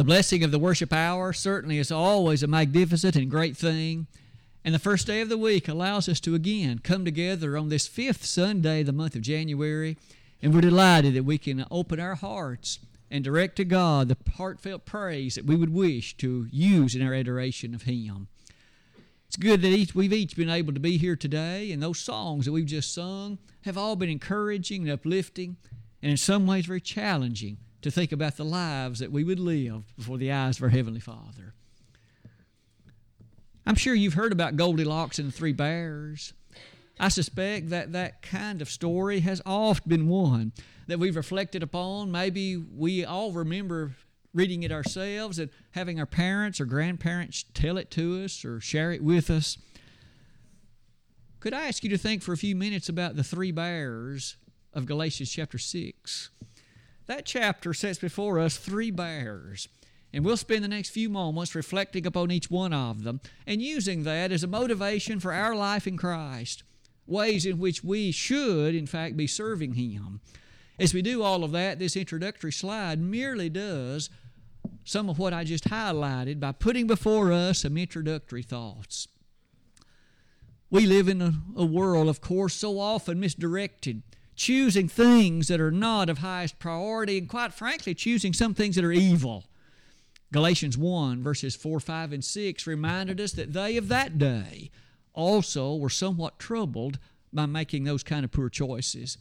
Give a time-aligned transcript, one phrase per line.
[0.00, 4.06] The blessing of the worship hour certainly is always a magnificent and great thing.
[4.64, 7.86] And the first day of the week allows us to again come together on this
[7.86, 9.98] fifth Sunday of the month of January.
[10.40, 12.78] And we're delighted that we can open our hearts
[13.10, 17.12] and direct to God the heartfelt praise that we would wish to use in our
[17.12, 18.28] adoration of Him.
[19.28, 22.46] It's good that each, we've each been able to be here today, and those songs
[22.46, 23.36] that we've just sung
[23.66, 25.58] have all been encouraging and uplifting,
[26.00, 29.94] and in some ways very challenging to think about the lives that we would live
[29.96, 31.54] before the eyes of our Heavenly Father.
[33.66, 36.32] I'm sure you've heard about Goldilocks and the Three Bears.
[36.98, 40.52] I suspect that that kind of story has oft been one
[40.86, 42.10] that we've reflected upon.
[42.10, 43.92] Maybe we all remember
[44.34, 48.92] reading it ourselves and having our parents or grandparents tell it to us or share
[48.92, 49.56] it with us.
[51.40, 54.36] Could I ask you to think for a few minutes about the three bears
[54.74, 56.30] of Galatians chapter 6?
[57.10, 59.66] That chapter sets before us three bears.
[60.12, 64.04] And we'll spend the next few moments reflecting upon each one of them and using
[64.04, 66.62] that as a motivation for our life in Christ,
[67.08, 70.20] ways in which we should, in fact, be serving Him.
[70.78, 74.08] As we do all of that, this introductory slide merely does
[74.84, 79.08] some of what I just highlighted by putting before us some introductory thoughts.
[80.70, 84.04] We live in a, a world, of course, so often misdirected
[84.40, 88.84] choosing things that are not of highest priority, and quite frankly, choosing some things that
[88.84, 89.44] are evil.
[90.32, 94.70] Galatians 1, verses 4, 5, and 6 reminded us that they of that day
[95.12, 96.98] also were somewhat troubled
[97.30, 99.18] by making those kind of poor choices.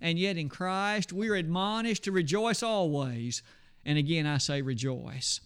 [0.00, 3.42] And yet in Christ, we are admonished to rejoice always.
[3.84, 5.40] And again, I say rejoice.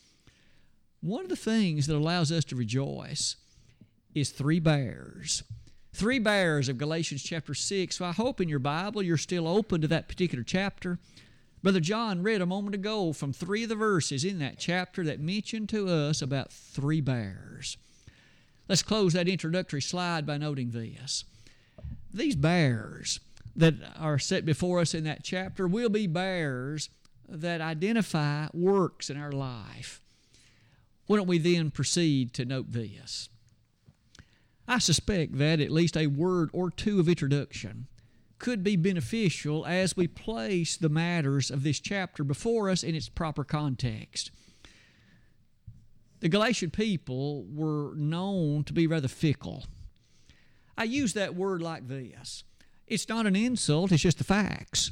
[1.00, 3.36] One of the things that allows us to rejoice
[4.14, 5.44] is three bears
[5.94, 7.96] three bears of Galatians chapter 6.
[7.96, 10.98] So I hope in your Bible you're still open to that particular chapter.
[11.62, 15.20] Brother John read a moment ago from three of the verses in that chapter that
[15.20, 17.78] mentioned to us about three bears.
[18.68, 21.24] Let's close that introductory slide by noting this.
[22.12, 23.20] These bears
[23.56, 26.90] that are set before us in that chapter will be bears
[27.28, 30.02] that identify works in our life.
[31.06, 33.28] Why don't we then proceed to note this?
[34.66, 37.86] I suspect that at least a word or two of introduction
[38.38, 43.08] could be beneficial as we place the matters of this chapter before us in its
[43.08, 44.30] proper context.
[46.20, 49.64] The Galatian people were known to be rather fickle.
[50.76, 52.44] I use that word like this
[52.86, 54.90] it's not an insult, it's just the facts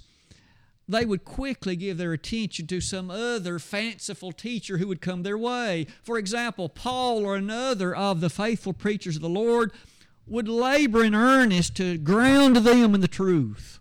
[0.89, 5.39] they would quickly give their attention to some other fanciful teacher who would come their
[5.39, 5.87] way.
[6.03, 9.73] For example, Paul or another of the faithful preachers of the Lord
[10.27, 13.79] would labor in earnest to ground them in the truth.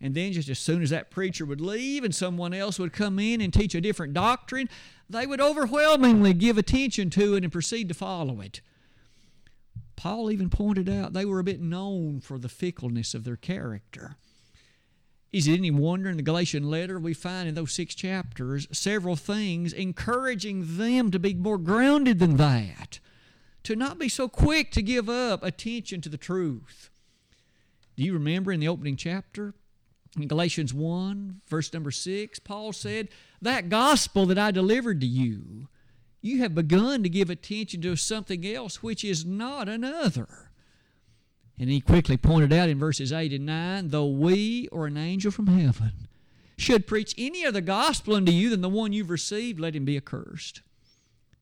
[0.00, 3.18] And then, just as soon as that preacher would leave and someone else would come
[3.18, 4.68] in and teach a different doctrine,
[5.10, 8.62] they would overwhelmingly give attention to it and proceed to follow it.
[9.96, 14.16] Paul even pointed out they were a bit known for the fickleness of their character.
[15.32, 19.14] Is it any wonder in the Galatian letter we find in those six chapters several
[19.14, 22.98] things encouraging them to be more grounded than that,
[23.62, 26.90] to not be so quick to give up attention to the truth?
[27.96, 29.54] Do you remember in the opening chapter,
[30.16, 33.08] in Galatians 1, verse number 6, Paul said,
[33.40, 35.68] That gospel that I delivered to you,
[36.20, 40.49] you have begun to give attention to something else which is not another.
[41.60, 45.30] And he quickly pointed out in verses 8 and 9 though we or an angel
[45.30, 46.08] from heaven
[46.56, 49.96] should preach any other gospel unto you than the one you've received, let him be
[49.96, 50.62] accursed.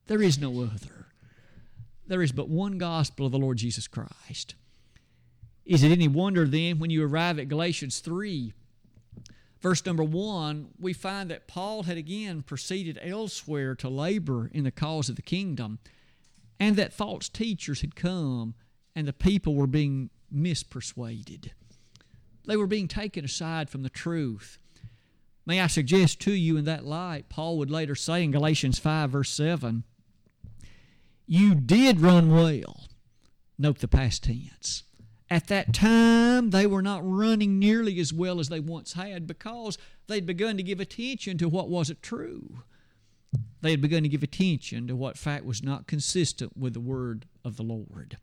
[0.07, 1.07] There is no other.
[2.09, 4.57] There is but one gospel of the Lord Jesus Christ.
[5.65, 8.53] Is it any wonder then when you arrive at Galatians 3,
[9.61, 14.73] verse number 1, we find that Paul had again proceeded elsewhere to labor in the
[14.73, 15.79] cause of the kingdom,
[16.59, 18.55] and that false teachers had come
[18.99, 21.51] and the people were being mispersuaded.
[22.49, 24.59] They were being taken aside from the truth.
[25.47, 29.11] May I suggest to you in that light, Paul would later say in Galatians 5,
[29.11, 29.85] verse 7,
[31.29, 32.89] You did run well.
[33.57, 34.83] Note the past tense.
[35.31, 39.79] At that time, they were not running nearly as well as they once had because
[40.09, 42.65] they'd begun to give attention to what wasn't true.
[43.61, 47.27] They had begun to give attention to what fact was not consistent with the word
[47.45, 48.17] of the Lord.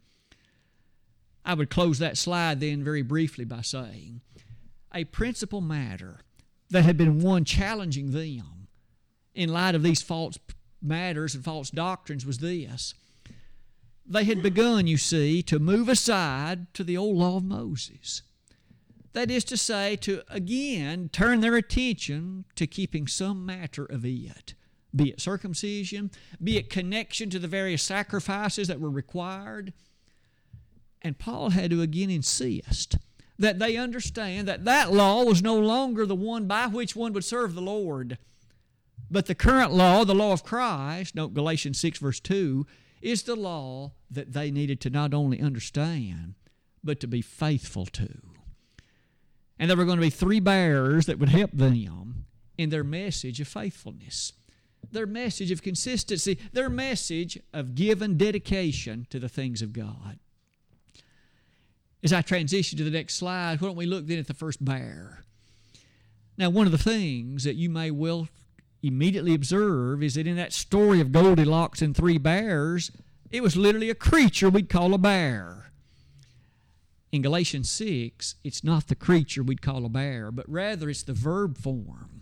[1.46, 4.22] I would close that slide then very briefly by saying
[4.94, 6.22] a principal matter
[6.70, 8.68] that had been one challenging them
[9.34, 10.40] in light of these false
[10.82, 12.94] matters and false doctrines was this.
[14.06, 18.22] They had begun, you see, to move aside to the old law of Moses.
[19.14, 24.54] That is to say, to again turn their attention to keeping some matter of it
[24.96, 26.12] be it circumcision,
[26.42, 29.74] be it connection to the various sacrifices that were required.
[31.06, 32.98] And Paul had to again insist
[33.38, 37.24] that they understand that that law was no longer the one by which one would
[37.24, 38.18] serve the Lord.
[39.12, 42.66] But the current law, the law of Christ, note Galatians 6, verse 2,
[43.04, 46.34] is the law that they needed to not only understand,
[46.84, 48.10] but to be faithful to.
[49.60, 52.26] And there were going to be three bearers that would help them
[52.58, 54.34] in their message of faithfulness,
[54.92, 60.18] their message of consistency, their message of given dedication to the things of God.
[62.04, 64.64] As I transition to the next slide, why don't we look then at the first
[64.64, 65.24] bear?
[66.38, 68.28] Now, one of the things that you may well
[68.84, 72.92] immediately observe is that in that story of Goldilocks and three bears,
[73.32, 75.72] it was literally a creature we'd call a bear.
[77.12, 81.14] In Galatians 6, it's not the creature we'd call a bear, but rather it's the
[81.14, 82.22] verb form.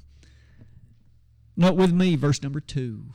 [1.57, 3.05] Note with me verse number 2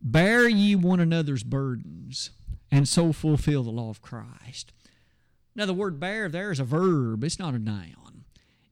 [0.00, 2.30] Bear ye one another's burdens,
[2.70, 4.72] and so fulfill the law of Christ.
[5.54, 8.24] Now, the word bear there is a verb, it's not a noun.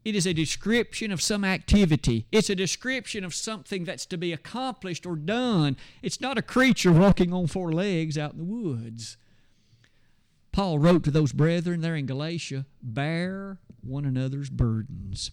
[0.02, 2.26] It is a description of some activity.
[2.32, 5.76] It's a description of something that's to be accomplished or done.
[6.02, 9.18] It's not a creature walking on four legs out in the woods.
[10.52, 15.30] Paul wrote to those brethren there in Galatia bear one another's burdens.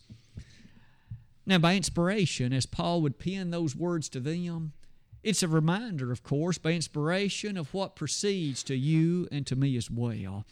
[1.46, 4.74] Now, by inspiration, as Paul would pen those words to them,
[5.24, 9.78] it's a reminder, of course, by inspiration of what proceeds to you and to me
[9.78, 10.46] as well.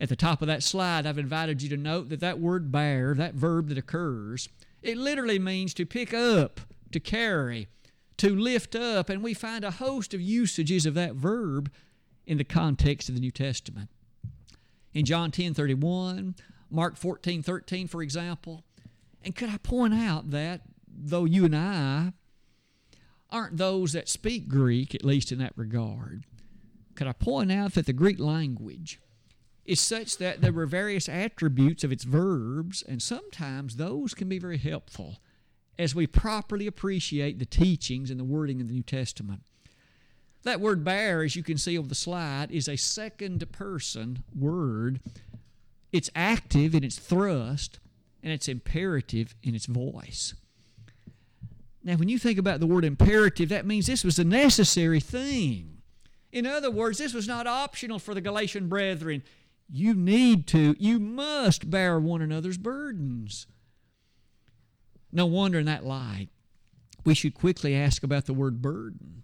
[0.00, 3.14] At the top of that slide, I've invited you to note that that word bear,
[3.14, 4.48] that verb that occurs,
[4.82, 6.60] it literally means to pick up,
[6.90, 7.68] to carry,
[8.16, 11.70] to lift up, and we find a host of usages of that verb
[12.26, 13.90] in the context of the New Testament.
[14.94, 16.34] In John 10 31,
[16.70, 18.64] Mark 14 13, for example.
[19.22, 22.12] And could I point out that though you and I
[23.28, 26.24] aren't those that speak Greek, at least in that regard,
[26.94, 28.98] could I point out that the Greek language
[29.64, 34.38] is such that there were various attributes of its verbs, and sometimes those can be
[34.38, 35.18] very helpful
[35.78, 39.42] as we properly appreciate the teachings and the wording of the New Testament.
[40.42, 45.00] That word bear, as you can see on the slide, is a second person word.
[45.92, 47.78] It's active in its thrust,
[48.22, 50.34] and it's imperative in its voice.
[51.82, 55.78] Now, when you think about the word imperative, that means this was a necessary thing.
[56.32, 59.22] In other words, this was not optional for the Galatian brethren.
[59.72, 63.46] You need to, you must bear one another's burdens.
[65.12, 66.28] No wonder in that light,
[67.04, 69.22] we should quickly ask about the word burden.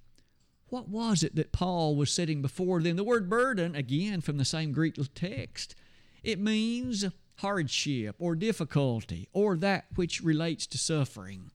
[0.68, 2.96] What was it that Paul was setting before them?
[2.96, 5.74] The word burden, again from the same Greek text,
[6.22, 7.04] it means
[7.38, 11.50] hardship or difficulty or that which relates to suffering.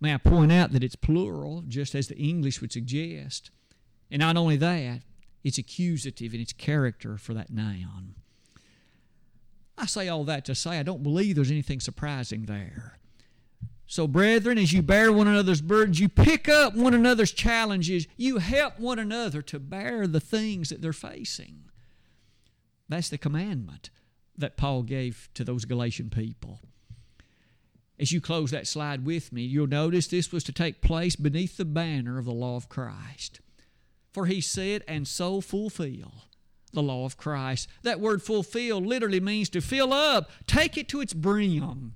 [0.00, 3.50] May I point out that it's plural, just as the English would suggest.
[4.10, 5.02] And not only that,
[5.44, 8.14] it's accusative in its character for that noun.
[9.76, 12.98] I say all that to say I don't believe there's anything surprising there.
[13.86, 18.36] So, brethren, as you bear one another's burdens, you pick up one another's challenges, you
[18.36, 21.70] help one another to bear the things that they're facing.
[22.88, 23.88] That's the commandment
[24.36, 26.60] that Paul gave to those Galatian people.
[27.98, 31.56] As you close that slide with me, you'll notice this was to take place beneath
[31.56, 33.40] the banner of the law of Christ.
[34.18, 36.24] For he said, and so fulfill
[36.72, 37.68] the law of Christ.
[37.84, 41.94] That word fulfill literally means to fill up, take it to its brim.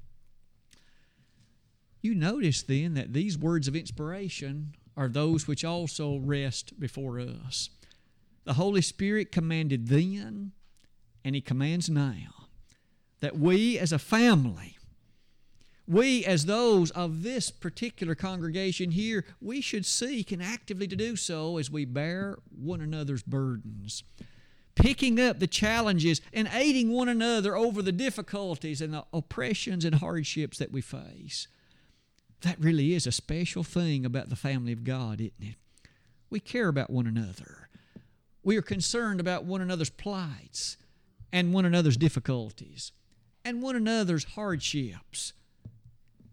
[2.01, 7.71] You notice then that these words of inspiration are those which also rest before us.
[8.45, 10.53] The Holy Spirit commanded then,
[11.25, 12.47] and He commands now,
[13.19, 14.79] that we as a family,
[15.87, 21.17] we as those of this particular congregation here, we should seek and actively to do
[21.17, 24.05] so as we bear one another's burdens,
[24.75, 29.97] picking up the challenges and aiding one another over the difficulties and the oppressions and
[29.97, 31.49] hardships that we face.
[32.43, 35.57] That really is a special thing about the family of God, isn't it?
[36.31, 37.69] We care about one another.
[38.43, 40.77] We are concerned about one another's plights
[41.33, 42.93] and one another's difficulties
[43.45, 45.33] and one another's hardships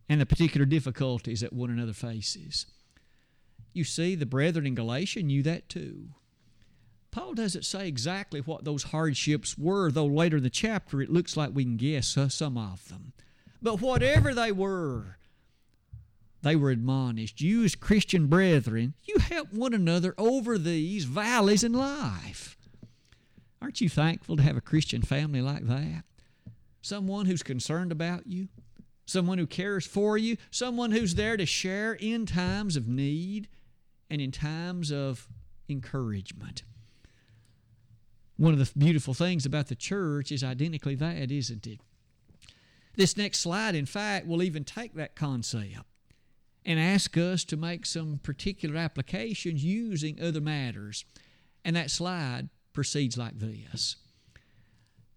[0.10, 2.66] and the particular difficulties that one another faces.
[3.72, 6.10] You see, the brethren in Galatia knew that too.
[7.12, 11.38] Paul doesn't say exactly what those hardships were, though later in the chapter it looks
[11.38, 13.14] like we can guess uh, some of them.
[13.62, 15.18] But whatever they were,
[16.42, 17.42] they were admonished.
[17.42, 22.58] You, as Christian brethren, you help one another over these valleys in life.
[23.62, 26.04] Aren't you thankful to have a Christian family like that?
[26.82, 28.48] Someone who's concerned about you,
[29.10, 33.48] someone who cares for you, someone who's there to share in times of need
[34.10, 35.28] and in times of
[35.68, 36.64] encouragement.
[38.38, 41.80] One of the beautiful things about the church is identically that, isn't it?
[42.96, 45.86] This next slide, in fact, will even take that concept
[46.66, 51.06] and ask us to make some particular applications using other matters.
[51.66, 53.96] And that slide proceeds like this.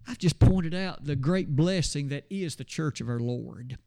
[0.07, 3.79] I've just pointed out the great blessing that is the church of our Lord.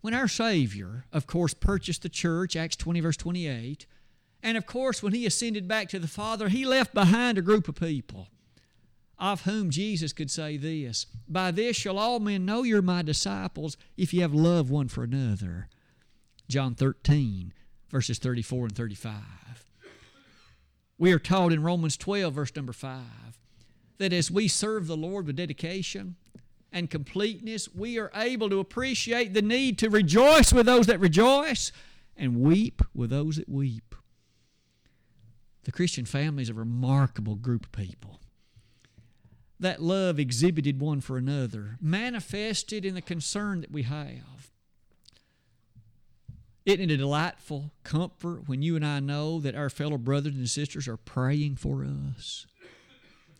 [0.00, 3.86] When our Savior, of course, purchased the church, Acts 20, verse 28,
[4.42, 7.68] and of course, when he ascended back to the Father, he left behind a group
[7.68, 8.28] of people
[9.18, 13.76] of whom Jesus could say this By this shall all men know you're my disciples
[13.96, 15.68] if you have love one for another.
[16.48, 17.54] John 13,
[17.88, 19.14] verses 34 and 35.
[20.98, 23.00] We are taught in Romans 12, verse number 5,
[23.98, 26.16] that as we serve the Lord with dedication
[26.72, 31.70] and completeness, we are able to appreciate the need to rejoice with those that rejoice
[32.16, 33.94] and weep with those that weep.
[35.64, 38.20] The Christian family is a remarkable group of people.
[39.58, 44.50] That love exhibited one for another, manifested in the concern that we have.
[46.66, 50.48] Isn't it a delightful comfort when you and I know that our fellow brothers and
[50.48, 52.46] sisters are praying for us?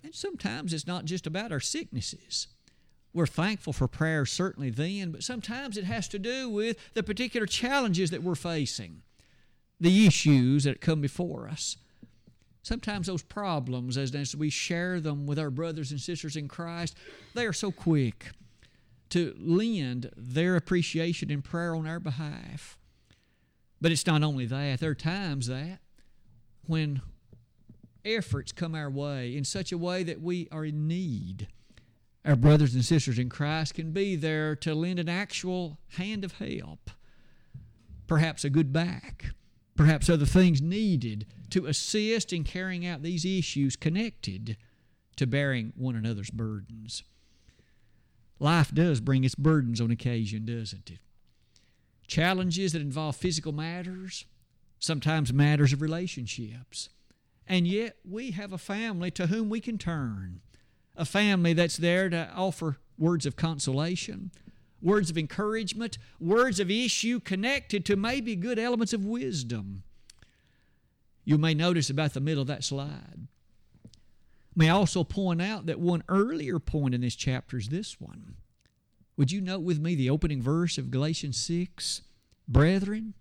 [0.05, 2.47] And sometimes it's not just about our sicknesses.
[3.13, 7.47] We're thankful for prayer, certainly then, but sometimes it has to do with the particular
[7.47, 9.03] challenges that we're facing,
[9.81, 11.77] the issues that come before us
[12.65, 16.97] sometimes those problems, as, as we share them with our brothers and sisters in Christ,
[17.35, 18.31] they are so quick
[19.11, 22.77] to lend their appreciation and prayer on our behalf.
[23.81, 25.79] But it's not only that, there are times that
[26.67, 27.03] when
[28.05, 31.49] efforts come our way in such a way that we are in need,
[32.25, 36.33] our brothers and sisters in Christ can be there to lend an actual hand of
[36.39, 36.91] help,
[38.07, 39.27] perhaps a good back
[39.77, 44.57] perhaps other things needed to assist in carrying out these issues connected
[45.17, 47.03] to bearing one another's burdens.
[48.39, 50.99] Life does bring its burdens on occasion, doesn't it?
[52.07, 54.27] Challenges that involve physical matters,
[54.79, 56.91] sometimes matters of relationships.
[57.47, 60.41] And yet we have a family to whom we can turn,
[60.97, 64.31] a family that's there to offer words of consolation,
[64.81, 69.83] words of encouragement, words of issue connected to maybe good elements of wisdom.
[71.25, 73.29] You may notice about the middle of that slide.
[74.55, 78.37] May also point out that one earlier point in this chapter is this one.
[79.17, 82.03] Would you note with me the opening verse of Galatians 6?
[82.47, 83.15] Brethren,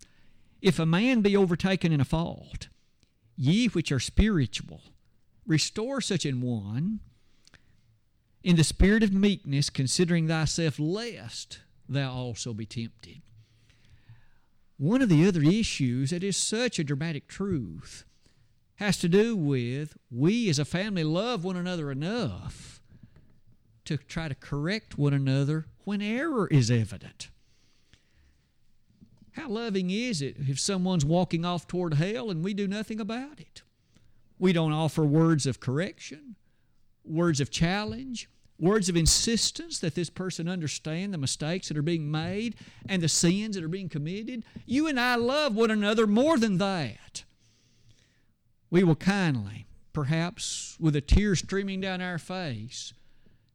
[0.62, 2.68] if a man be overtaken in a fault,
[3.36, 4.82] ye which are spiritual,
[5.46, 7.00] restore such an one
[8.44, 13.22] in the spirit of meekness, considering thyself, lest thou also be tempted.
[14.78, 18.06] One of the other issues that is such a dramatic truth
[18.76, 22.82] has to do with we as a family love one another enough
[23.86, 27.30] to try to correct one another when error is evident.
[29.34, 33.40] How loving is it if someone's walking off toward hell and we do nothing about
[33.40, 33.64] it?
[34.40, 36.36] We don't offer words of correction,
[37.04, 42.12] words of challenge, words of insistence that this person understand the mistakes that are being
[42.12, 42.56] made
[42.88, 44.44] and the sins that are being committed.
[44.66, 47.24] You and I love one another more than that.
[48.70, 52.94] We will kindly, perhaps with a tear streaming down our face,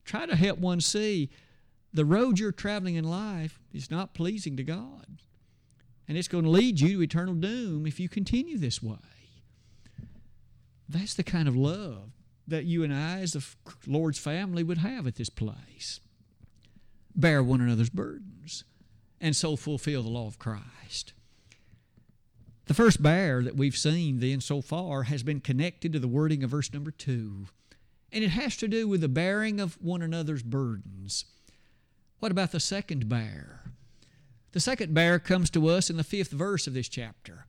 [0.04, 1.30] try to help one see
[1.92, 5.22] the road you're traveling in life is not pleasing to God.
[6.08, 8.96] And it's going to lead you to eternal doom if you continue this way.
[10.88, 12.12] That's the kind of love
[12.46, 13.44] that you and I, as the
[13.86, 16.00] Lord's family, would have at this place.
[17.14, 18.64] Bear one another's burdens
[19.20, 21.12] and so fulfill the law of Christ.
[22.66, 26.44] The first bear that we've seen then so far has been connected to the wording
[26.44, 27.46] of verse number two,
[28.12, 31.24] and it has to do with the bearing of one another's burdens.
[32.18, 33.67] What about the second bear?
[34.52, 37.46] The second bear comes to us in the fifth verse of this chapter.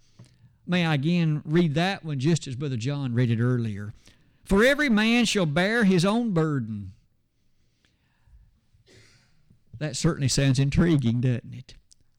[0.68, 3.94] May I again read that one just as Brother John read it earlier?
[4.44, 6.92] For every man shall bear his own burden.
[9.80, 11.76] That certainly sounds intriguing, doesn't it?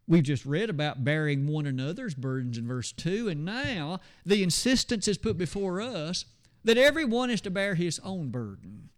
[0.08, 5.06] We've just read about bearing one another's burdens in verse 2, and now the insistence
[5.06, 6.24] is put before us
[6.64, 8.88] that everyone is to bear his own burden.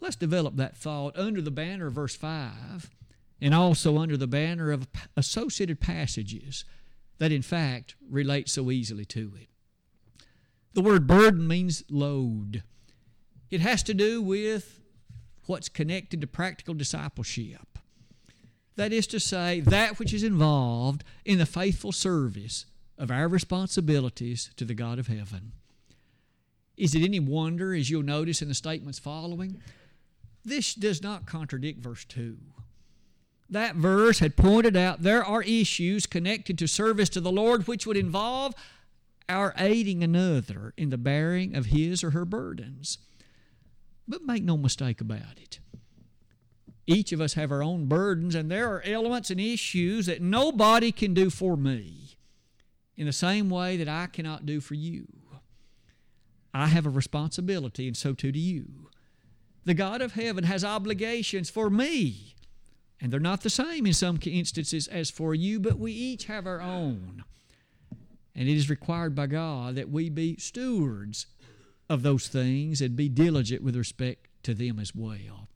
[0.00, 2.90] Let's develop that thought under the banner of verse 5
[3.40, 6.64] and also under the banner of associated passages
[7.18, 9.48] that, in fact, relate so easily to it.
[10.74, 12.62] The word burden means load.
[13.50, 14.80] It has to do with
[15.46, 17.78] what's connected to practical discipleship.
[18.76, 22.66] That is to say, that which is involved in the faithful service
[22.98, 25.52] of our responsibilities to the God of heaven.
[26.76, 29.62] Is it any wonder, as you'll notice in the statements following,
[30.44, 32.36] this does not contradict verse 2.
[33.48, 37.86] That verse had pointed out there are issues connected to service to the Lord which
[37.86, 38.54] would involve
[39.28, 42.98] our aiding another in the bearing of his or her burdens.
[44.08, 45.60] But make no mistake about it.
[46.86, 50.92] Each of us have our own burdens, and there are elements and issues that nobody
[50.92, 52.16] can do for me
[52.96, 55.08] in the same way that I cannot do for you.
[56.54, 58.88] I have a responsibility, and so too do you.
[59.64, 62.35] The God of heaven has obligations for me,
[63.00, 66.46] and they're not the same in some instances as for you, but we each have
[66.46, 67.24] our own.
[68.34, 71.26] And it is required by God that we be stewards
[71.88, 75.48] of those things and be diligent with respect to them as well.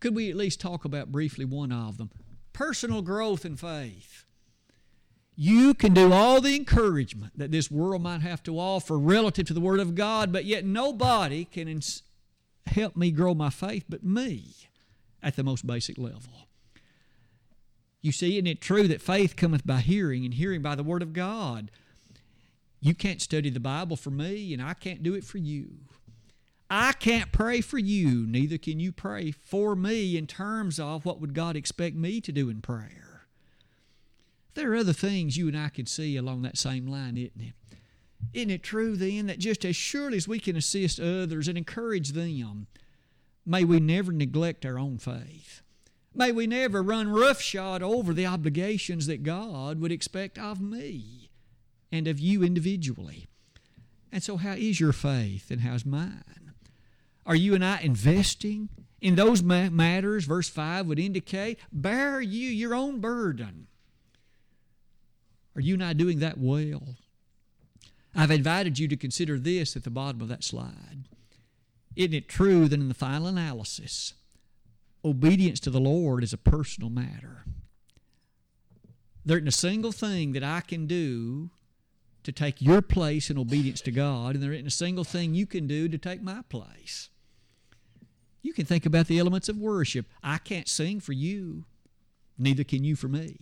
[0.00, 2.10] Could we at least talk about briefly one of them?
[2.52, 4.24] Personal growth in faith.
[5.36, 9.54] You can do all the encouragement that this world might have to offer relative to
[9.54, 12.02] the Word of God, but yet nobody can ins-
[12.66, 14.54] help me grow my faith but me
[15.26, 16.46] at the most basic level.
[18.00, 21.02] You see, isn't it true that faith cometh by hearing, and hearing by the Word
[21.02, 21.72] of God?
[22.80, 25.78] You can't study the Bible for me, and I can't do it for you.
[26.70, 31.20] I can't pray for you, neither can you pray for me in terms of what
[31.20, 33.26] would God expect me to do in prayer.
[34.54, 37.54] There are other things you and I could see along that same line, isn't it?
[38.32, 42.12] Isn't it true then that just as surely as we can assist others and encourage
[42.12, 42.68] them,
[43.46, 45.62] may we never neglect our own faith?
[46.14, 51.30] May we never run roughshod over the obligations that God would expect of me
[51.92, 53.26] and of you individually.
[54.10, 56.52] And so, how is your faith and how's mine?
[57.26, 58.68] Are you and I investing
[59.00, 60.24] in those matters?
[60.24, 63.66] Verse 5 would indicate bear you your own burden.
[65.54, 66.96] Are you and I doing that well?
[68.14, 71.08] I've invited you to consider this at the bottom of that slide.
[71.96, 74.14] Isn't it true that in the final analysis,
[75.04, 77.44] obedience to the Lord is a personal matter?
[79.24, 81.50] There isn't a single thing that I can do
[82.22, 85.46] to take your place in obedience to God, and there isn't a single thing you
[85.46, 87.08] can do to take my place.
[88.42, 90.06] You can think about the elements of worship.
[90.22, 91.64] I can't sing for you,
[92.38, 93.38] neither can you for me.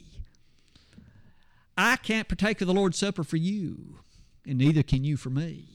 [1.76, 3.98] I can't partake of the Lord's Supper for you,
[4.46, 5.73] and neither can you for me.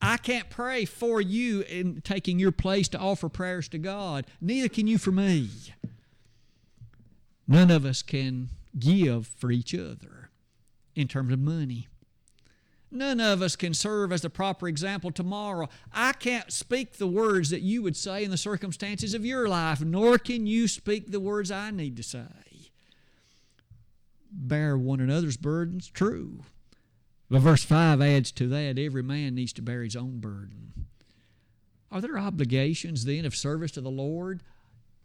[0.00, 4.68] I can't pray for you in taking your place to offer prayers to God, neither
[4.68, 5.50] can you for me.
[7.46, 10.30] None of us can give for each other
[10.94, 11.88] in terms of money.
[12.90, 15.68] None of us can serve as the proper example tomorrow.
[15.92, 19.80] I can't speak the words that you would say in the circumstances of your life,
[19.82, 22.70] nor can you speak the words I need to say.
[24.30, 26.40] Bear one another's burdens, true.
[27.30, 30.86] But verse 5 adds to that every man needs to bear his own burden.
[31.90, 34.42] Are there obligations then of service to the Lord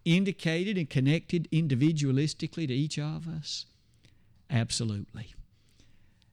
[0.06, 3.66] indicated and connected individualistically to each of us?
[4.50, 5.34] Absolutely.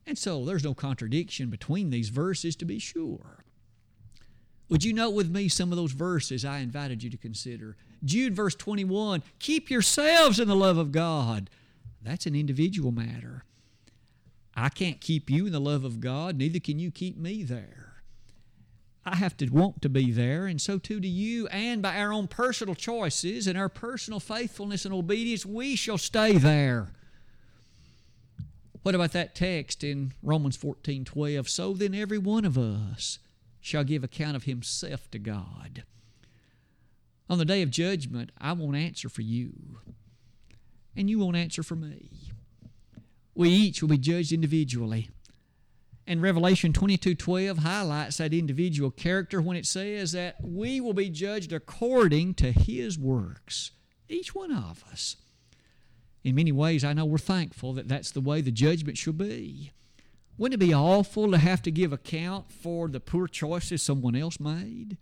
[0.06, 3.44] And so there's no contradiction between these verses to be sure.
[4.68, 7.76] Would you note with me some of those verses I invited you to consider?
[8.04, 11.50] Jude, verse 21 Keep yourselves in the love of God.
[12.02, 13.44] That's an individual matter.
[14.60, 18.02] I can't keep you in the love of God, neither can you keep me there.
[19.06, 21.46] I have to want to be there, and so too do you.
[21.48, 26.36] And by our own personal choices and our personal faithfulness and obedience, we shall stay
[26.36, 26.92] there.
[28.82, 31.48] What about that text in Romans 14 12?
[31.48, 33.18] So then, every one of us
[33.60, 35.84] shall give account of himself to God.
[37.30, 39.78] On the day of judgment, I won't answer for you,
[40.94, 42.10] and you won't answer for me.
[43.40, 45.08] We each will be judged individually.
[46.06, 51.08] And Revelation 22 12 highlights that individual character when it says that we will be
[51.08, 53.70] judged according to his works,
[54.10, 55.16] each one of us
[56.22, 59.72] in many ways, I know we're thankful that that's the way the judgment should be.
[60.36, 64.38] Wouldn't it be awful to have to give account for the poor choices someone else
[64.38, 64.98] made,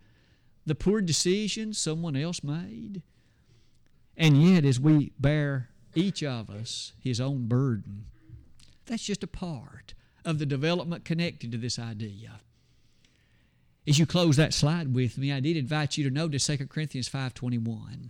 [0.65, 3.01] the poor decisions someone else made?
[4.15, 8.05] And yet, as we bear each of us his own burden,
[8.89, 9.93] that's just a part
[10.25, 12.41] of the development connected to this idea.
[13.87, 17.09] As you close that slide with me, I did invite you to notice 2 Corinthians
[17.09, 18.09] 5.21.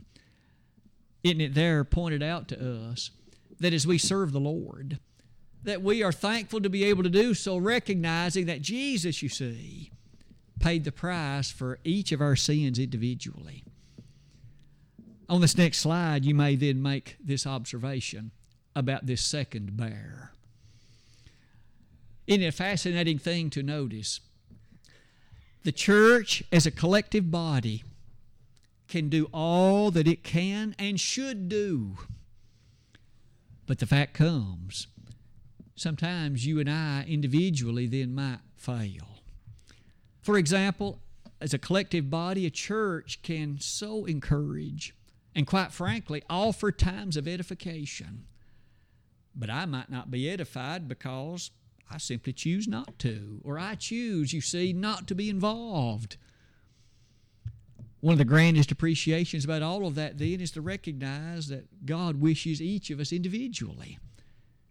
[1.24, 3.12] Isn't it there pointed out to us
[3.60, 5.00] that as we serve the Lord,
[5.64, 9.92] that we are thankful to be able to do so, recognizing that Jesus, you see,
[10.60, 13.64] paid the price for each of our sins individually.
[15.28, 18.32] On this next slide, you may then make this observation
[18.76, 20.34] about this second bear.
[22.30, 24.20] Isn't it a fascinating thing to notice?
[25.64, 27.84] The church, as a collective body,
[28.88, 31.98] can do all that it can and should do.
[33.66, 34.86] But the fact comes,
[35.76, 39.24] sometimes you and I individually then might fail.
[40.22, 41.00] For example,
[41.42, 44.94] as a collective body, a church can so encourage
[45.34, 48.26] and, quite frankly, offer times of edification.
[49.36, 51.50] But I might not be edified because
[51.92, 56.18] I simply choose not to, or I choose, you see, not to be involved.
[58.02, 62.22] One of the grandest appreciations about all of that, then, is to recognize that God
[62.22, 63.98] wishes each of us individually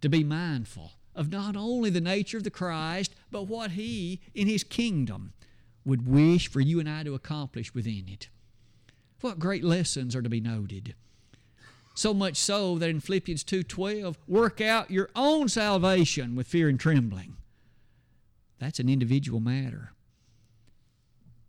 [0.01, 4.47] to be mindful of not only the nature of the Christ, but what He, in
[4.47, 5.33] His kingdom,
[5.85, 8.29] would wish for you and I to accomplish within it.
[9.21, 10.95] What great lessons are to be noted.
[11.99, 16.79] So much so that in Philippians 2:12, work out your own salvation with fear and
[16.79, 17.37] trembling.
[18.61, 19.95] That's an individual matter.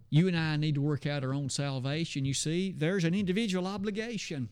[0.09, 2.25] You and I need to work out our own salvation.
[2.25, 4.49] You see, there's an individual obligation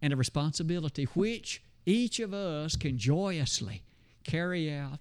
[0.00, 3.82] and a responsibility which each of us can joyously
[4.24, 5.00] carry out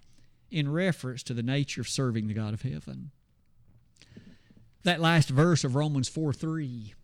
[0.52, 3.12] in reference to the nature of serving the God of heaven.
[4.84, 6.96] That last verse of Romans 4 3.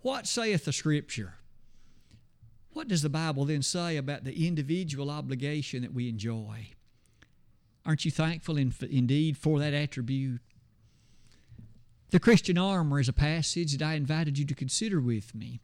[0.00, 1.34] What saith the Scripture?
[2.72, 6.68] What does the Bible then say about the individual obligation that we enjoy?
[7.84, 10.40] Aren't you thankful in, indeed for that attribute?
[12.10, 15.60] The Christian armor is a passage that I invited you to consider with me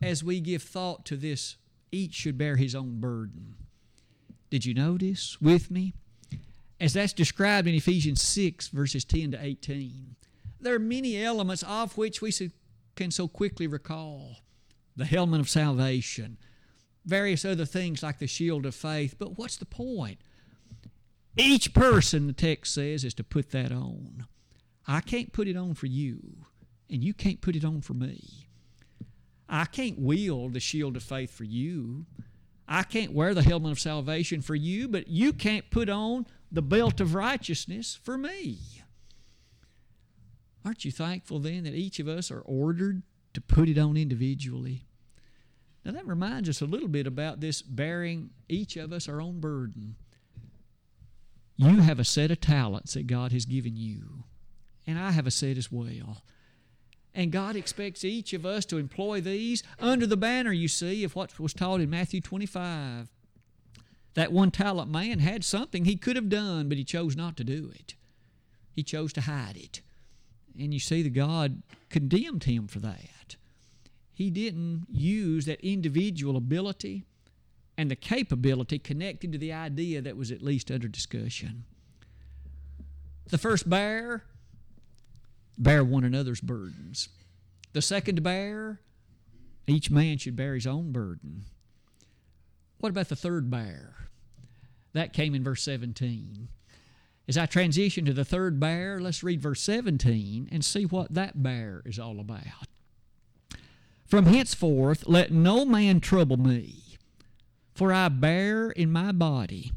[0.00, 1.56] as we give thought to this
[1.92, 3.54] each should bear his own burden.
[4.50, 5.94] Did you notice with me?
[6.80, 10.16] As that's described in Ephesians 6, verses 10 to 18,
[10.60, 12.32] there are many elements of which we
[12.96, 14.36] can so quickly recall
[15.00, 16.38] the helmet of salvation,
[17.04, 19.16] various other things like the shield of faith.
[19.18, 20.18] But what's the point?
[21.36, 24.26] Each person, the text says, is to put that on.
[24.86, 26.44] I can't put it on for you,
[26.90, 28.46] and you can't put it on for me.
[29.48, 32.06] I can't wield the shield of faith for you.
[32.68, 36.62] I can't wear the helmet of salvation for you, but you can't put on the
[36.62, 38.58] belt of righteousness for me.
[40.64, 44.84] Aren't you thankful then that each of us are ordered to put it on individually?
[45.84, 49.40] Now, that reminds us a little bit about this bearing each of us our own
[49.40, 49.96] burden.
[51.56, 54.24] You have a set of talents that God has given you,
[54.86, 56.22] and I have a set as well.
[57.14, 61.16] And God expects each of us to employ these under the banner, you see, of
[61.16, 63.08] what was taught in Matthew 25.
[64.14, 67.44] That one talent man had something he could have done, but he chose not to
[67.44, 67.94] do it.
[68.72, 69.80] He chose to hide it.
[70.58, 73.19] And you see the God condemned him for that.
[74.20, 77.06] He didn't use that individual ability
[77.78, 81.64] and the capability connected to the idea that was at least under discussion.
[83.30, 84.24] The first bear,
[85.56, 87.08] bear one another's burdens.
[87.72, 88.82] The second bear,
[89.66, 91.46] each man should bear his own burden.
[92.76, 94.10] What about the third bear?
[94.92, 96.48] That came in verse 17.
[97.26, 101.42] As I transition to the third bear, let's read verse 17 and see what that
[101.42, 102.69] bear is all about.
[104.10, 106.98] From henceforth, let no man trouble me,
[107.72, 109.70] for I bear in my body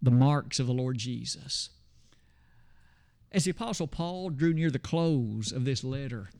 [0.00, 1.70] the marks of the Lord Jesus.
[3.32, 6.30] As the Apostle Paul drew near the close of this letter,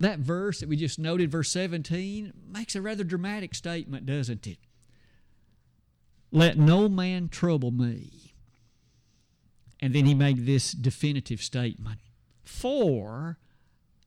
[0.00, 4.58] that verse that we just noted, verse 17, makes a rather dramatic statement, doesn't it?
[6.32, 8.32] Let no man trouble me.
[9.78, 12.00] And then he made this definitive statement
[12.44, 13.36] For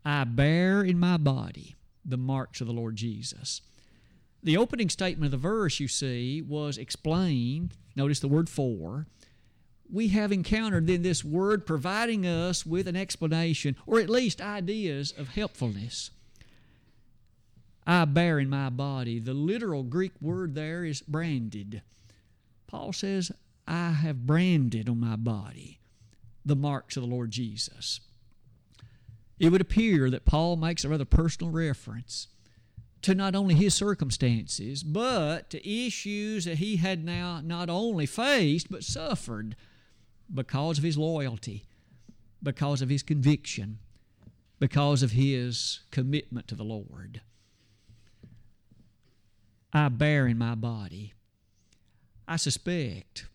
[0.04, 1.76] I bear in my body
[2.10, 3.62] the marks of the Lord Jesus.
[4.42, 7.74] The opening statement of the verse, you see, was explained.
[7.96, 9.06] Notice the word for.
[9.92, 15.14] We have encountered then this word providing us with an explanation, or at least ideas
[15.18, 16.12] of helpfulness.
[17.86, 19.20] I bear in my body.
[19.20, 21.82] The literal Greek word there is branded.
[22.68, 23.32] Paul says,
[23.68, 25.80] I have branded on my body
[26.46, 28.00] the marks of the Lord Jesus
[29.40, 32.28] it would appear that Paul makes a rather personal reference
[33.02, 38.70] to not only his circumstances, but to issues that he had now not only faced,
[38.70, 39.56] but suffered
[40.34, 41.64] because of his loyalty,
[42.44, 43.80] because of his conviction,
[44.60, 47.22] because of his commitment to the Lord.
[49.72, 51.14] I bear in my body.
[52.28, 53.28] I suspect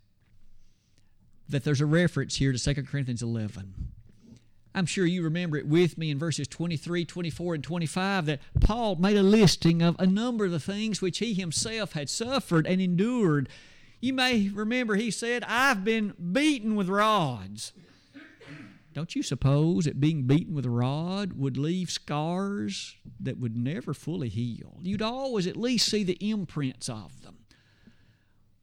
[1.49, 3.94] that there's a reference here to 2 Corinthians 11
[4.75, 8.97] I'm sure you remember it with me in verses 23, 24, and 25 that Paul
[8.97, 12.81] made a listing of a number of the things which he himself had suffered and
[12.81, 13.49] endured.
[14.01, 17.73] You may remember he said, I've been beaten with rods.
[18.95, 23.95] Don't you suppose that being beaten with a rod would leave scars that would never
[23.95, 24.79] fully heal?
[24.83, 27.39] You'd always at least see the imprints of them.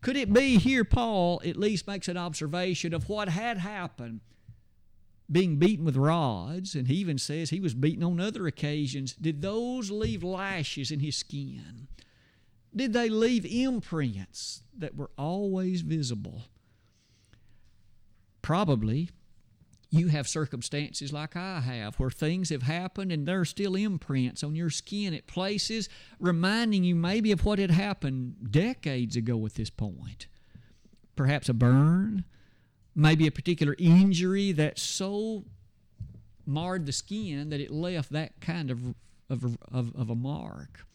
[0.01, 4.21] Could it be here Paul at least makes an observation of what had happened
[5.31, 9.41] being beaten with rods, and he even says he was beaten on other occasions, did
[9.41, 11.87] those leave lashes in his skin?
[12.75, 16.43] Did they leave imprints that were always visible?
[18.41, 19.09] Probably
[19.89, 24.41] you have circumstances like I have where things have happened and there are still imprints
[24.41, 29.55] on your skin at places reminding you maybe of what had happened decades ago at
[29.55, 30.27] this point.
[31.17, 32.23] Perhaps a burn,
[32.95, 35.45] maybe a particular injury that so
[36.45, 38.95] marred the skin that it left that kind of,
[39.29, 40.85] of, of, of a mark.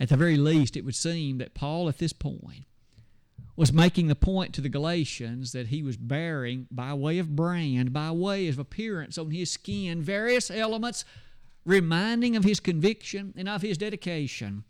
[0.00, 2.64] At the very least, it would seem that Paul at this point
[3.54, 7.92] was making the point to the Galatians that he was bearing, by way of brand,
[7.92, 11.04] by way of appearance on his skin, various elements
[11.64, 14.64] reminding of his conviction and of his dedication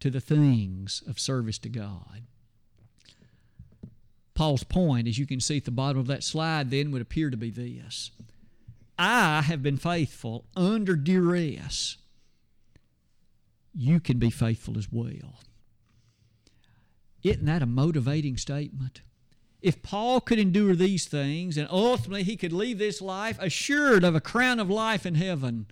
[0.00, 2.22] to the things of service to God.
[4.38, 7.28] Paul's point, as you can see at the bottom of that slide, then would appear
[7.28, 8.12] to be this
[8.96, 11.96] I have been faithful under duress.
[13.74, 15.40] You can be faithful as well.
[17.24, 19.00] Isn't that a motivating statement?
[19.60, 24.14] If Paul could endure these things and ultimately he could leave this life assured of
[24.14, 25.66] a crown of life in heaven,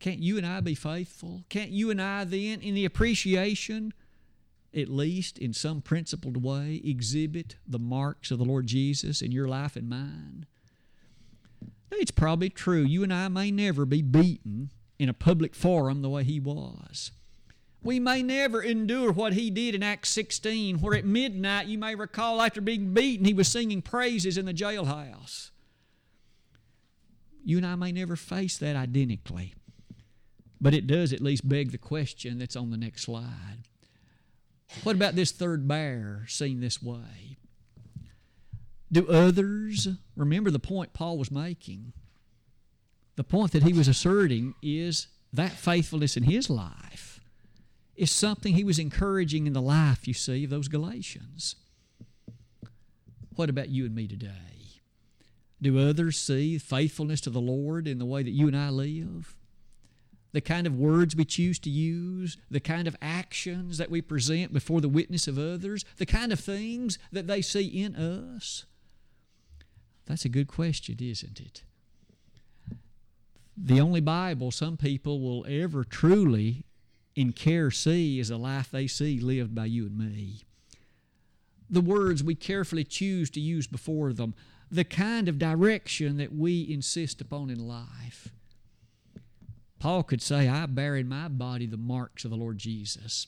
[0.00, 1.44] can't you and I be faithful?
[1.50, 3.92] Can't you and I then, in the appreciation
[4.74, 9.48] at least in some principled way, exhibit the marks of the Lord Jesus in your
[9.48, 10.46] life and mine?
[11.90, 12.82] It's probably true.
[12.82, 17.12] You and I may never be beaten in a public forum the way he was.
[17.82, 21.94] We may never endure what he did in Acts 16, where at midnight, you may
[21.94, 25.50] recall, after being beaten, he was singing praises in the jailhouse.
[27.44, 29.54] You and I may never face that identically,
[30.60, 33.66] but it does at least beg the question that's on the next slide
[34.82, 37.36] what about this third bear seen this way?
[38.90, 41.92] Do others remember the point Paul was making?
[43.16, 47.20] The point that he was asserting is that faithfulness in his life
[47.96, 51.56] is something he was encouraging in the life, you see, of those Galatians.
[53.36, 54.80] What about you and me today?
[55.60, 59.36] Do others see faithfulness to the Lord in the way that you and I live?
[60.32, 64.52] The kind of words we choose to use, the kind of actions that we present
[64.52, 68.64] before the witness of others, the kind of things that they see in us?
[70.06, 71.62] That's a good question, isn't it?
[73.56, 76.64] The only Bible some people will ever truly
[77.14, 80.44] in care see is the life they see lived by you and me.
[81.68, 84.34] The words we carefully choose to use before them,
[84.70, 88.28] the kind of direction that we insist upon in life.
[89.82, 93.26] Paul could say, I bear in my body the marks of the Lord Jesus.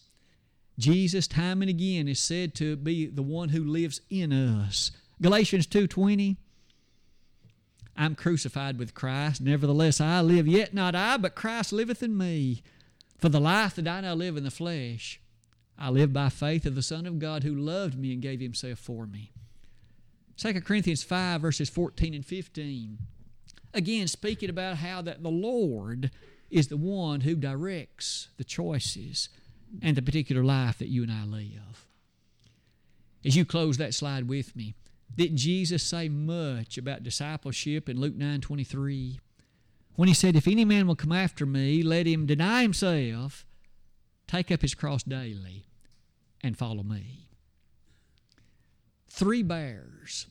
[0.79, 4.93] Jesus, time and again, is said to be the one who lives in us.
[5.21, 6.37] Galatians 2.20,
[7.97, 9.41] I'm crucified with Christ.
[9.41, 12.63] Nevertheless, I live, yet not I, but Christ liveth in me.
[13.19, 15.21] For the life that I now live in the flesh,
[15.77, 18.79] I live by faith of the Son of God who loved me and gave himself
[18.79, 19.33] for me.
[20.37, 22.99] 2 Corinthians 5, verses 14 and 15.
[23.73, 26.13] Again, speaking about how that the Lord
[26.55, 29.29] is the one who directs the choices
[29.83, 31.89] and the particular life that you and I live.
[33.25, 34.77] As you close that slide with me,
[35.17, 39.19] didn't Jesus say much about discipleship in Luke 9 23?
[39.97, 43.45] When he said, If any man will come after me, let him deny himself,
[44.29, 45.67] take up his cross daily,
[46.41, 47.31] and follow me.
[49.09, 50.29] Three bears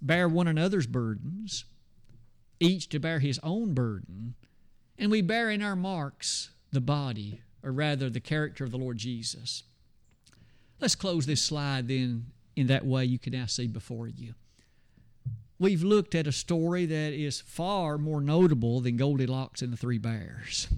[0.00, 1.64] bear one another's burdens,
[2.60, 4.36] each to bear his own burden,
[4.98, 8.98] and we bear in our marks the body, or rather the character of the Lord
[8.98, 9.62] Jesus.
[10.80, 14.34] Let's close this slide then in that way you can now see before you.
[15.58, 19.98] We've looked at a story that is far more notable than Goldilocks and the Three
[19.98, 20.68] Bears.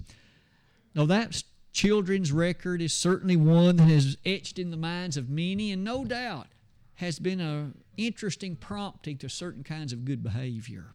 [0.95, 5.71] Now, that children's record is certainly one that has etched in the minds of many,
[5.71, 6.47] and no doubt
[6.95, 10.93] has been an interesting prompting to certain kinds of good behavior.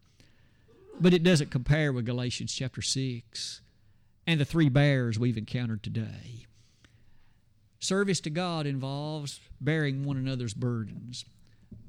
[1.01, 3.61] But it doesn't compare with Galatians chapter 6
[4.27, 6.47] and the three bears we've encountered today.
[7.79, 11.25] Service to God involves bearing one another's burdens.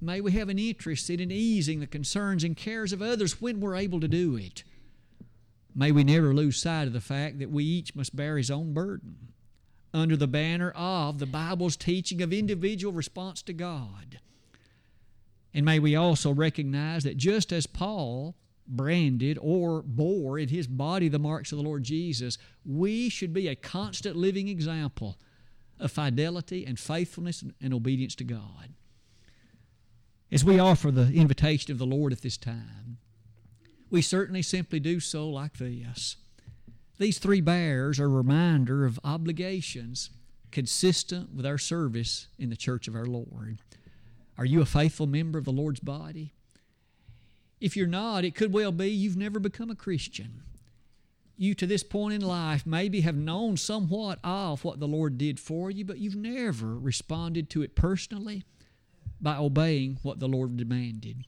[0.01, 3.75] May we have an interest in easing the concerns and cares of others when we're
[3.75, 4.63] able to do it.
[5.73, 8.73] May we never lose sight of the fact that we each must bear his own
[8.73, 9.33] burden
[9.93, 14.19] under the banner of the Bible's teaching of individual response to God.
[15.53, 18.35] And may we also recognize that just as Paul
[18.67, 23.47] branded or bore in his body the marks of the Lord Jesus, we should be
[23.47, 25.17] a constant living example
[25.79, 28.73] of fidelity and faithfulness and obedience to God.
[30.31, 32.97] As we offer the invitation of the Lord at this time,
[33.89, 36.17] we certainly simply do so like this.
[36.97, 40.09] These three bears are a reminder of obligations
[40.51, 43.59] consistent with our service in the church of our Lord.
[44.37, 46.33] Are you a faithful member of the Lord's body?
[47.59, 50.43] If you're not, it could well be you've never become a Christian.
[51.37, 55.39] You, to this point in life, maybe have known somewhat of what the Lord did
[55.39, 58.43] for you, but you've never responded to it personally
[59.19, 61.25] by obeying what the Lord demanded.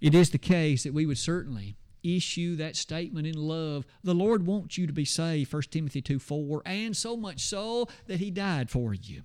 [0.00, 3.84] It is the case that we would certainly issue that statement in love.
[4.02, 7.88] The Lord wants you to be saved, 1 Timothy 2 4, and so much so
[8.06, 9.22] that He died for you.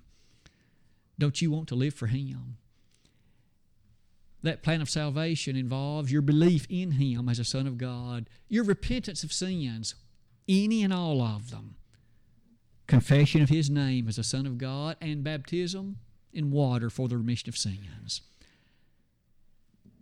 [1.19, 2.57] Don't you want to live for Him?
[4.43, 8.65] That plan of salvation involves your belief in Him as a Son of God, your
[8.65, 9.95] repentance of sins,
[10.49, 11.75] any and all of them,
[12.85, 15.97] confession of His name as a Son of God, and baptism
[16.33, 18.21] in water for the remission of sins.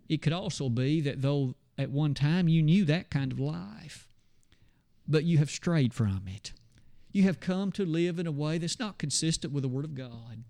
[0.10, 4.08] It could also be that though at one time you knew that kind of life,
[5.08, 6.52] but you have strayed from it.
[7.12, 9.94] You have come to live in a way that's not consistent with the Word of
[9.94, 10.44] God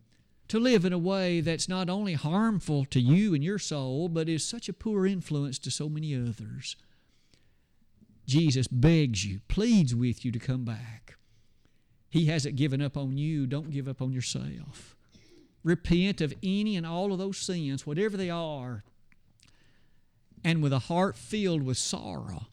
[0.51, 4.27] to live in a way that's not only harmful to you and your soul, but
[4.27, 6.75] is such a poor influence to so many others.
[8.25, 11.15] Jesus begs you, pleads with you to come back.
[12.09, 13.47] He hasn't given up on you.
[13.47, 14.97] Don't give up on yourself.
[15.63, 18.83] Repent of any and all of those sins, whatever they are,
[20.43, 22.47] and with a heart filled with sorrow,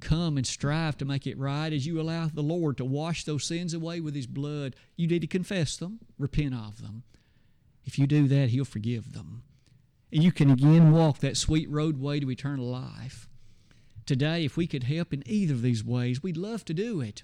[0.00, 3.42] come and strive to make it right as you allow the Lord to wash those
[3.42, 4.76] sins away with His blood.
[4.94, 7.02] You need to confess them, repent of them.
[7.84, 9.42] If you do that, He'll forgive them.
[10.12, 13.28] And you can again walk that sweet roadway to eternal life.
[14.06, 17.22] Today, if we could help in either of these ways, we'd love to do it.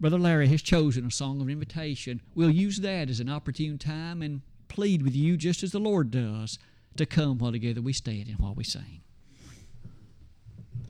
[0.00, 2.20] Brother Larry has chosen a song of invitation.
[2.34, 6.10] We'll use that as an opportune time and plead with you, just as the Lord
[6.10, 6.58] does,
[6.96, 9.00] to come while together we stand and while we sing.